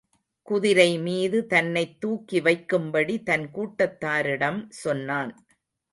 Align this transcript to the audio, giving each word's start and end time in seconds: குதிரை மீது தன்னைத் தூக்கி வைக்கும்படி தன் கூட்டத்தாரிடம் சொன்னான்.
குதிரை 0.47 0.97
மீது 0.97 1.39
தன்னைத் 1.45 1.99
தூக்கி 1.99 2.39
வைக்கும்படி 2.41 3.23
தன் 3.23 3.45
கூட்டத்தாரிடம் 3.53 4.65
சொன்னான். 4.69 5.31